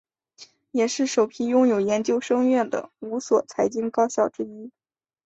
[0.71, 4.71] 也是首批拥有研究生院的五所财经高校之一。